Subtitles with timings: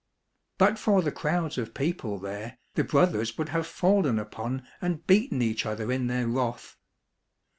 [0.57, 5.43] "But for the crowds of people there, the brothers would have fallen upon and beaten
[5.43, 6.75] each other in their wrath.